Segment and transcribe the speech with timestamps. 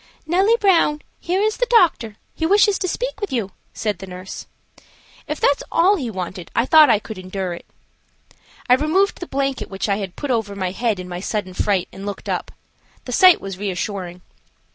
[0.25, 4.47] "Nellie Brown, here is the doctor; he wishes to speak with you," said the nurse.
[5.27, 7.67] If that's all he wanted I thought I could endure it.
[8.67, 11.87] I removed the blanket which I had put over my head in my sudden fright
[11.93, 12.51] and looked up.
[13.05, 14.21] The sight was reassuring.